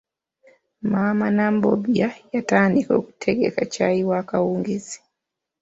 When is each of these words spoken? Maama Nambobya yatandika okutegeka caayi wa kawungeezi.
Maama 0.91 1.27
Nambobya 1.37 2.07
yatandika 2.33 2.91
okutegeka 2.99 3.61
caayi 3.73 4.03
wa 4.09 4.19
kawungeezi. 4.29 4.99